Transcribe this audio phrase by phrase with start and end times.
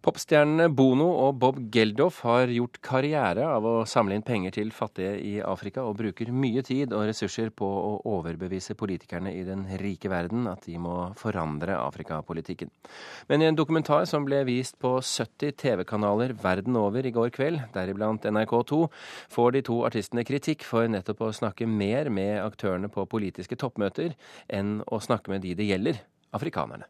[0.00, 5.12] Popstjernene Bono og Bob Geldof har gjort karriere av å samle inn penger til fattige
[5.20, 10.08] i Afrika, og bruker mye tid og ressurser på å overbevise politikerne i den rike
[10.08, 12.72] verden at de må forandre Afrikapolitikken.
[13.28, 17.66] Men i en dokumentar som ble vist på 70 TV-kanaler verden over i går kveld,
[17.74, 18.78] deriblant NRK2,
[19.36, 24.16] får de to artistene kritikk for nettopp å snakke mer med aktørene på politiske toppmøter
[24.48, 26.00] enn å snakke med de det gjelder,
[26.32, 26.88] afrikanerne.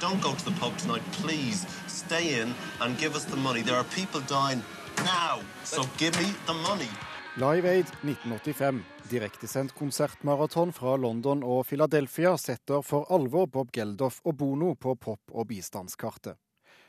[0.00, 1.66] Don't go to the pub tonight, please.
[1.86, 3.62] Stay in and give us the money.
[3.62, 4.62] There are people dying
[4.98, 6.88] now, so give me the money.
[7.36, 14.36] Live Aid 1985, direktesendt konsertmaraton fra London og Philadelphia, setter for alvor Bob Geldof og
[14.36, 16.36] Bono på pop- og bistandskartet.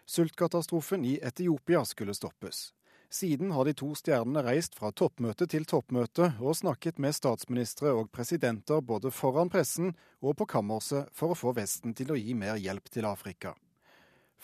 [0.05, 2.73] Sultkatastrofen i Etiopia skulle stoppes.
[3.09, 8.09] Siden har de to stjernene reist fra toppmøte til toppmøte og snakket med statsministre og
[8.11, 12.57] presidenter både foran pressen og på kammerset for å få Vesten til å gi mer
[12.59, 13.53] hjelp til Afrika.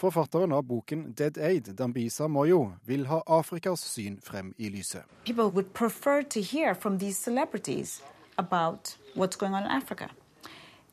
[0.01, 5.03] Forfatteren av boken 'Dead Aid', Dambisa Moyo, vil ha Afrikas syn frem i lyset.
[5.25, 8.01] People would prefer to hear from these celebrities
[8.37, 10.09] about what's going on in Africa.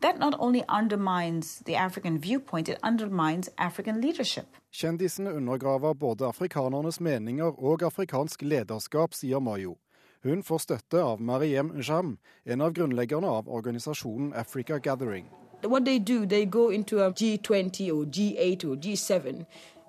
[0.00, 4.46] That not only undermines the African viewpoint, it undermines African leadership.
[4.72, 9.76] Kjendisene undergraver både afrikanernes meninger og afrikansk lederskap, sier Mayo.
[10.22, 15.26] Hun får støtte av Mariem Jam, en av grunnleggerne av organisasjonen Africa Gathering.
[15.64, 19.44] What they do, they go into a G20 or G8 or G7,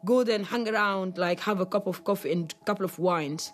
[0.05, 3.53] go then hang around, like have a cup of coffee and a couple of wines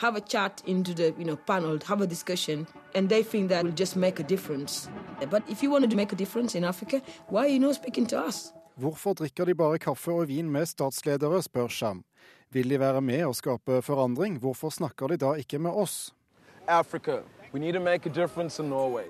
[0.00, 3.64] have a chat into the you know, panel, have a discussion, and they think that
[3.64, 4.88] will just make a difference.
[5.30, 8.06] But if you want to make a difference in Africa, why are you not speaking
[8.06, 8.52] to us?
[8.80, 12.04] Hvorfor drikker de bare kaffe og vin med statsledere, spør Sham.
[12.50, 16.14] Vil de være med og skape forandring, hvorfor snakker de da ikke med oss?
[16.68, 17.20] Africa.
[17.52, 19.04] We need to make a difference in Norway.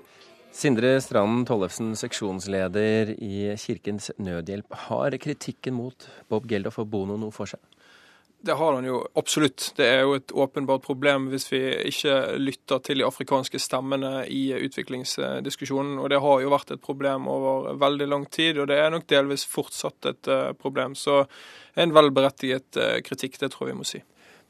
[0.51, 4.73] Sindre Stranden Tollefsen, seksjonsleder i Kirkens Nødhjelp.
[4.89, 7.61] Har kritikken mot Bob Geldof og Bono noe for seg?
[8.43, 9.67] Det har han jo absolutt.
[9.77, 11.59] Det er jo et åpenbart problem hvis vi
[11.91, 15.99] ikke lytter til de afrikanske stemmene i utviklingsdiskusjonen.
[16.01, 19.05] Og det har jo vært et problem over veldig lang tid, og det er nok
[19.13, 20.97] delvis fortsatt et eh, problem.
[20.97, 21.21] Så
[21.77, 24.01] en velberettiget eh, kritikk, det tror jeg vi må si.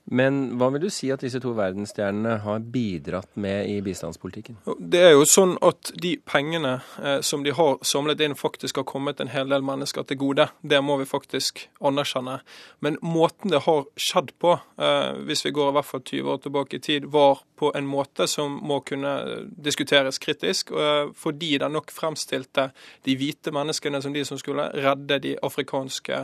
[0.06, 4.58] Men hva vil du si at disse to verdensstjernene har bidratt med i bistandspolitikken?
[4.80, 8.88] Det er jo sånn at de pengene eh, som de har samlet inn, faktisk har
[8.90, 10.50] kommet en hel del mennesker til gode.
[10.62, 12.40] Det må vi faktisk anerkjenne.
[12.82, 16.44] Men måten det har skjedd på, eh, hvis vi går i hvert fall 20 år
[16.48, 19.14] tilbake i tid, var på en måte som må kunne
[19.54, 22.72] diskuteres kritisk, eh, fordi den nok fremstilte
[23.06, 26.20] de hvite menneskene som de som skulle redde de afrikanske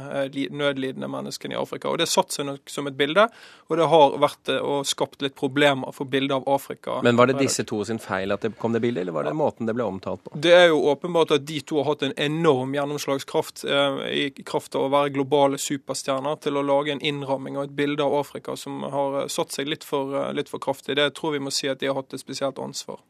[0.49, 1.91] nødlidende menneskene i Afrika.
[1.91, 3.27] Og Det satte seg nok som et bilde.
[3.67, 6.99] Og det har vært eh, og skapt litt problemer for bildet av Afrika.
[7.03, 9.35] Men var det disse to sin feil at det kom det bildet, eller var det
[9.35, 10.31] måten det ble omtalt på?
[10.47, 14.77] Det er jo åpenbart at de to har hatt en enorm gjennomslagskraft eh, i kraft
[14.79, 18.55] av å være globale superstjerner til å lage en innramming og et bilde av Afrika
[18.59, 20.95] som har eh, satt seg litt for, eh, litt for kraftig.
[20.95, 23.03] Det tror vi må si at de har hatt et spesielt ansvar.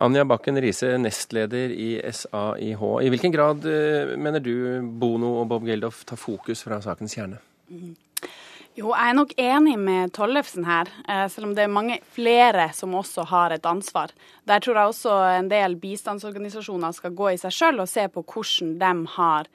[0.00, 2.84] Anja Bakken Riise, nestleder i SAIH.
[3.02, 3.66] I hvilken grad
[4.16, 7.42] mener du Bono og Bob Geldof tar fokus fra sakens kjerne?
[8.78, 12.68] Jo, jeg er nok enig med Tollefsen her, eh, selv om det er mange flere
[12.72, 14.12] som også har et ansvar.
[14.46, 18.22] Der tror jeg også en del bistandsorganisasjoner skal gå i seg sjøl og se på
[18.22, 19.50] hvordan de har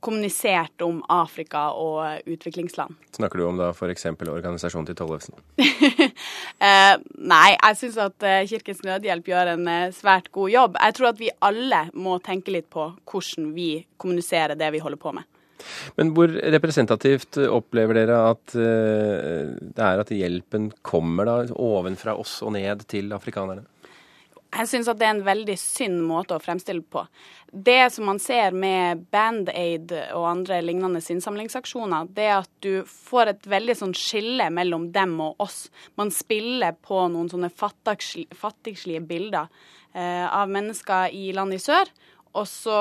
[0.00, 2.94] kommunisert om Afrika og utviklingsland.
[3.16, 4.06] Snakker du om da f.eks.
[4.06, 5.36] organisasjonen til Tollefsen?
[6.66, 10.80] eh, nei, jeg syns at eh, Kirkens Nødhjelp gjør en eh, svært god jobb.
[10.80, 15.00] Jeg tror at vi alle må tenke litt på hvordan vi kommuniserer det vi holder
[15.00, 15.28] på med.
[15.98, 22.40] Men hvor representativt opplever dere at uh, det er at hjelpen kommer da ovenfra oss
[22.46, 23.66] og ned til afrikanerne?
[24.50, 27.04] Jeg syns at det er en veldig synd måte å fremstille på.
[27.50, 33.30] Det som man ser med Band-Aid og andre lignende innsamlingsaksjoner, det er at du får
[33.30, 35.68] et veldig sånn skille mellom dem og oss.
[35.98, 39.46] Man spiller på noen sånne fattigslige bilder
[39.94, 41.90] eh, av mennesker i land i sør,
[42.34, 42.80] og så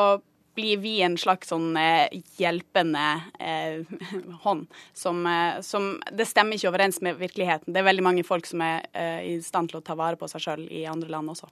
[0.59, 3.05] blir vi en slags sånn eh, hjelpende
[3.39, 3.79] eh,
[4.43, 7.71] hånd som, eh, som, Det stemmer ikke overens med virkeligheten.
[7.71, 10.27] Det er veldig mange folk som er eh, i stand til å ta vare på
[10.31, 11.47] seg sjøl i andre land også.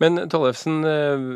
[0.00, 1.28] Men Tollefsen, eh,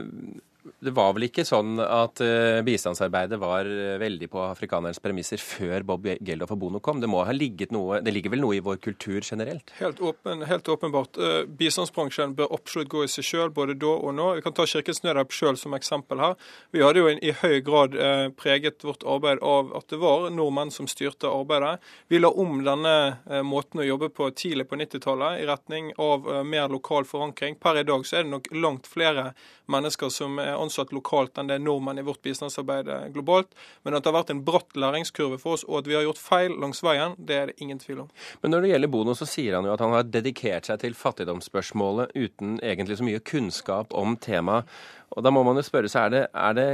[0.83, 5.85] det var vel ikke sånn at uh, bistandsarbeidet var uh, veldig på afrikanernes premisser før
[5.87, 6.99] Bob Geldof og Bono kom?
[7.03, 9.71] Det må ha ligget noe, det ligger vel noe i vår kultur generelt?
[9.79, 11.21] Helt, åpen, helt åpenbart.
[11.23, 14.27] Uh, bistandsbransjen bør absolutt gå i seg sjøl både da og nå.
[14.41, 16.35] Vi kan ta Kirkens Nødhjelp sjøl som eksempel her.
[16.75, 17.95] Vi hadde jo i høy grad
[18.39, 21.77] preget vårt arbeid av at det var nordmenn som styrte arbeidet.
[22.11, 26.73] Vi la om denne måten å jobbe på tidlig på 90-tallet i retning av mer
[26.73, 27.59] lokal forankring.
[27.63, 29.31] Per i dag så er det nok langt flere
[29.71, 33.53] mennesker som er ansatt ansatt lokalt enn det er nordmenn i vårt bistandsarbeid globalt.
[33.85, 36.21] Men at det har vært en bratt læringskurve for oss, og at vi har gjort
[36.21, 38.13] feil langs veien, det er det ingen tvil om.
[38.43, 40.97] Men når det gjelder Bono, så sier han jo at han har dedikert seg til
[40.99, 44.71] fattigdomsspørsmålet uten egentlig så mye kunnskap om temaet.
[45.13, 46.71] Og da må man jo spørre seg, er det, er det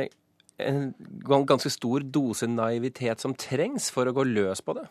[0.59, 0.93] en
[1.49, 4.87] ganske stor dose naivitet som trengs for å gå løs på det?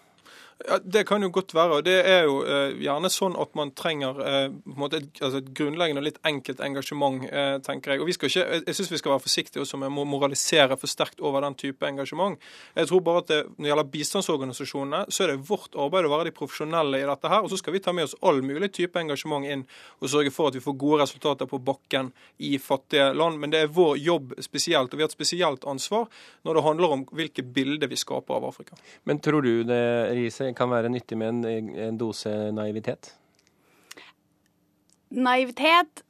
[0.66, 1.72] Ja, Det kan jo godt være.
[1.78, 4.48] og Det er jo eh, gjerne sånn at man trenger eh,
[4.98, 8.02] et, altså et, grunnleggende og litt enkelt engasjement, eh, tenker jeg.
[8.02, 10.90] Og vi skal ikke, Jeg syns vi skal være forsiktige også med å moralisere for
[10.90, 12.40] sterkt over den type engasjement.
[12.76, 16.14] Jeg tror bare at det, Når det gjelder bistandsorganisasjonene, så er det vårt arbeid å
[16.16, 17.44] være de profesjonelle i dette her.
[17.44, 19.66] Og så skal vi ta med oss all mulig type engasjement inn
[20.02, 23.38] og sørge for at vi får gode resultater på bakken i fattige land.
[23.40, 26.08] Men det er vår jobb spesielt, og vi har et spesielt ansvar
[26.44, 28.76] når det handler om hvilke bilder vi skaper av Afrika.
[29.06, 29.84] Men tror du det,
[30.18, 33.14] Riise, kan være nyttig med en, en dose naivitet?
[35.10, 36.04] Naivitet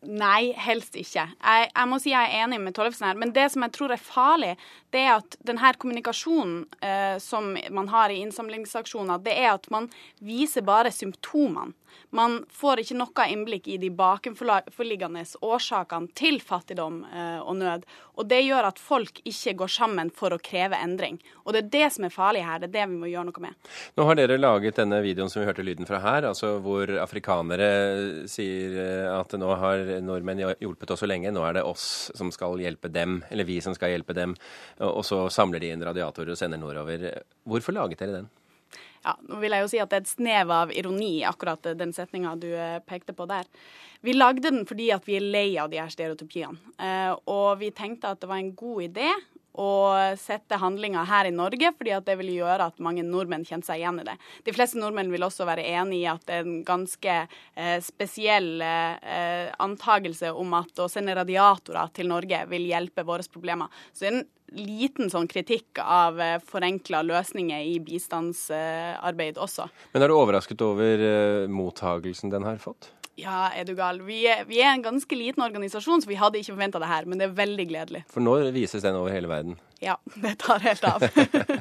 [0.00, 1.26] Nei, helst ikke.
[1.28, 3.18] Jeg, jeg, må si jeg er enig med Tollefsen her.
[3.20, 4.54] Men det som jeg tror er farlig,
[4.94, 9.90] det er at denne kommunikasjonen eh, som man har i innsamlingsaksjoner, det er at man
[10.24, 11.76] viser bare symptomene.
[12.16, 17.86] Man får ikke noe innblikk i de bakenforliggende årsakene til fattigdom eh, og nød.
[18.20, 21.20] Og det gjør at folk ikke går sammen for å kreve endring.
[21.44, 22.60] Og det er det som er farlig her.
[22.62, 23.70] Det er det vi må gjøre noe med.
[23.96, 27.70] Nå har dere laget denne videoen som vi hørte lyden fra her, altså hvor afrikanere
[28.30, 32.32] sier eh, at nå har nordmenn hjulpet oss så lenge, nå er det oss som
[32.34, 34.34] skal hjelpe dem, eller vi som skal hjelpe dem.
[34.84, 37.08] Og så samler de inn radiatorer og sender nordover.
[37.48, 38.30] Hvorfor laget dere den?
[39.04, 41.94] Ja, nå vil jeg jo si at det er et snev av ironi, akkurat den
[41.96, 43.48] setninga du eh, pekte på der.
[44.04, 46.74] Vi lagde den fordi at vi er lei av de her stereotypiene.
[46.80, 49.10] Eh, og vi tenkte at det var en god idé
[49.60, 49.70] å
[50.18, 53.82] sette handlinga her i Norge, fordi at det ville gjøre at mange nordmenn kjente seg
[53.82, 54.14] igjen i det.
[54.46, 58.62] De fleste nordmenn vil også være enig i at det er en ganske eh, spesiell
[58.62, 63.82] eh, antagelse om at å sende radiatorer til Norge vil hjelpe våre problemer.
[63.92, 69.68] Så det er en liten sånn kritikk av eh, forenkla løsninger i bistandsarbeid også.
[69.94, 72.92] Men er du overrasket over eh, mottagelsen den har fått?
[73.20, 74.00] Ja, er du gal.
[74.06, 77.08] Vi er, vi er en ganske liten organisasjon, så vi hadde ikke forventa det her.
[77.10, 78.04] Men det er veldig gledelig.
[78.12, 79.58] For nå vises den over hele verden?
[79.80, 81.04] Ja, det tar helt av.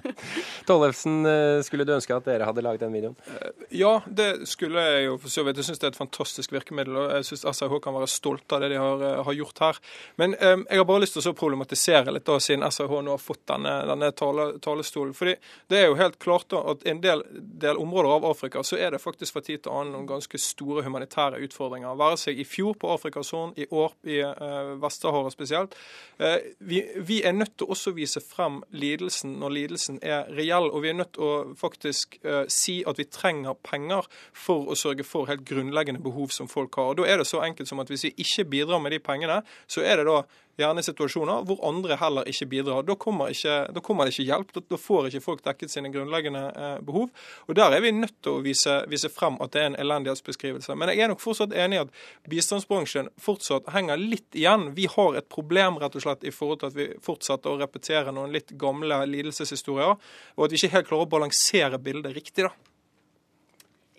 [0.70, 3.16] Tollefsen, eh, skulle du ønske at dere hadde laget den videoen?
[3.26, 5.58] Eh, ja, det skulle jeg jo for så vidt.
[5.58, 6.98] Jeg syns det er et fantastisk virkemiddel.
[7.00, 9.80] og Jeg syns SRH kan være stolt av det de har, eh, har gjort her.
[10.22, 13.24] Men um, jeg har bare lyst til å problematisere litt, da, siden SRH nå har
[13.24, 15.16] fått denne, denne tale, talestolen.
[15.18, 15.36] Fordi
[15.74, 18.94] det er jo helt klart da, at en del, del, områder av Afrika så er
[18.94, 21.98] det faktisk fra tid til annen noen ganske store humanitære utfordringer.
[21.98, 25.74] Være seg i fjor på Afrikas Horn, i år i uh, Vest-Sahara spesielt.
[26.22, 30.59] Uh, vi, vi er nødt til også å vise frem lidelsen når lidelsen er reell.
[30.68, 34.78] Og vi er nødt til å faktisk uh, si at vi trenger penger for å
[34.78, 36.92] sørge for helt grunnleggende behov som folk har.
[36.92, 39.42] Og Da er det så enkelt som at hvis vi ikke bidrar med de pengene,
[39.68, 40.24] så er det da
[40.62, 42.86] gjerne situasjoner hvor andre heller ikke bidrar.
[42.88, 44.54] Da kommer, ikke, da kommer det ikke hjelp.
[44.56, 47.10] Da, da, får ikke folk dekket sine grunnleggende eh, behov.
[47.48, 50.76] Og Der er vi nødt til å vise, vise, frem at det er en elendighetsbeskrivelse.
[50.80, 51.94] Men jeg er nok fortsatt enig i at
[52.30, 54.70] bistandsbransjen fortsatt henger litt igjen.
[54.78, 58.16] Vi har et problem rett og slett i forhold til at vi fortsetter å repetere
[58.16, 59.96] noen litt gamle lidelseshistorier,
[60.36, 62.48] og at vi ikke helt klarer å balansere bildet riktig.
[62.48, 62.54] da.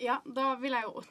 [0.01, 1.01] Ja, da vil jeg jo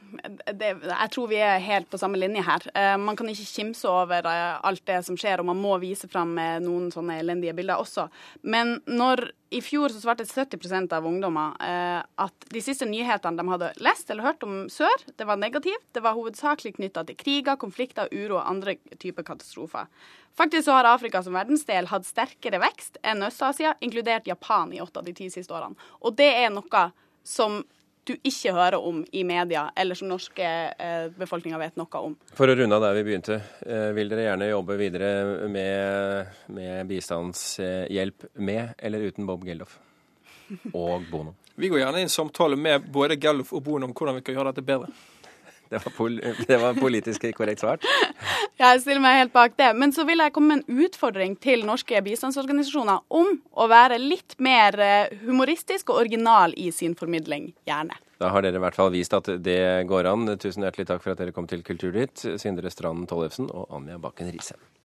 [0.58, 2.64] det, Jeg tror vi er helt på samme linje her.
[2.74, 6.08] Uh, man kan ikke kimse over uh, alt det som skjer, og man må vise
[6.10, 8.08] fram uh, noen sånne elendige bilder også.
[8.42, 13.70] Men når i fjor så svarte 70% av ungdommer at de siste nyhetene de hadde
[13.82, 15.88] lest eller hørt om sør, det var negativt.
[15.90, 19.90] Det var hovedsakelig knytta til kriger, konflikter, uro og andre typer katastrofer.
[20.38, 25.02] Faktisk så har Afrika som verdensdel hatt sterkere vekst enn Øst-Asia, inkludert Japan i åtte
[25.02, 25.74] av de ti siste årene.
[26.06, 26.86] Og det er noe
[27.26, 27.64] som
[28.10, 32.16] du ikke hører om i media, eller som norske eh, befolkninga vet noe om.
[32.36, 35.12] For å runde av der vi begynte, eh, vil dere gjerne jobbe videre
[35.50, 39.78] med, med bistandshjelp med eller uten Bob Geldof
[40.72, 41.36] og Bono?
[41.60, 44.38] Vi går gjerne i en samtale med både Geldof og Bono om hvordan vi kan
[44.38, 44.92] gjøre dette bedre.
[45.70, 46.16] Det var, pol
[46.48, 47.84] det var politisk korrekt svart.
[48.58, 49.70] Jeg stiller meg helt bak det.
[49.78, 54.34] Men så vil jeg komme med en utfordring til norske bistandsorganisasjoner om å være litt
[54.42, 57.52] mer eh, humoristisk og original i sin formidling.
[57.70, 57.96] Gjerne.
[58.20, 60.26] Da har dere i hvert fall vist at det går an.
[60.42, 64.28] Tusen hjertelig takk for at dere kom til Kulturnytt, Sindre Strand Tollefsen og Anja Bakken
[64.34, 64.58] Riise.